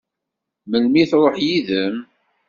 Melmi 0.69 0.97
i 1.01 1.05
tṛuḥ 1.11 1.35
yid-m? 1.45 1.95